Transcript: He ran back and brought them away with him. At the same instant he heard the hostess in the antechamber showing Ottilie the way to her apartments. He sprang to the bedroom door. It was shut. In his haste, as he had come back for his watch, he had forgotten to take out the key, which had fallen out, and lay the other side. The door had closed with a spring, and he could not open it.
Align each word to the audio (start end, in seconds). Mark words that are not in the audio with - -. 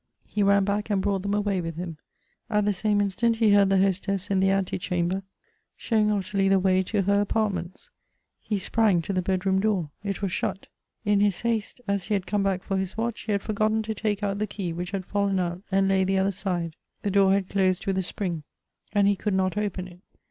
He 0.25 0.41
ran 0.41 0.63
back 0.65 0.89
and 0.89 0.99
brought 0.99 1.21
them 1.21 1.35
away 1.35 1.61
with 1.61 1.75
him. 1.75 1.97
At 2.49 2.65
the 2.65 2.73
same 2.73 2.99
instant 3.01 3.35
he 3.35 3.51
heard 3.53 3.69
the 3.69 3.77
hostess 3.77 4.31
in 4.31 4.39
the 4.39 4.49
antechamber 4.49 5.21
showing 5.77 6.09
Ottilie 6.11 6.49
the 6.49 6.57
way 6.57 6.81
to 6.81 7.03
her 7.03 7.21
apartments. 7.21 7.91
He 8.39 8.57
sprang 8.57 9.03
to 9.03 9.13
the 9.13 9.21
bedroom 9.21 9.59
door. 9.59 9.91
It 10.03 10.23
was 10.23 10.31
shut. 10.31 10.65
In 11.05 11.19
his 11.19 11.41
haste, 11.41 11.81
as 11.87 12.05
he 12.05 12.15
had 12.15 12.25
come 12.25 12.41
back 12.41 12.63
for 12.63 12.77
his 12.77 12.97
watch, 12.97 13.21
he 13.21 13.31
had 13.31 13.43
forgotten 13.43 13.83
to 13.83 13.93
take 13.93 14.23
out 14.23 14.39
the 14.39 14.47
key, 14.47 14.73
which 14.73 14.89
had 14.89 15.05
fallen 15.05 15.39
out, 15.39 15.61
and 15.71 15.87
lay 15.87 16.03
the 16.03 16.17
other 16.17 16.31
side. 16.31 16.77
The 17.03 17.11
door 17.11 17.31
had 17.33 17.47
closed 17.47 17.85
with 17.85 17.95
a 17.95 18.01
spring, 18.01 18.41
and 18.91 19.07
he 19.07 19.15
could 19.15 19.35
not 19.35 19.55
open 19.55 19.87
it. 19.87 19.99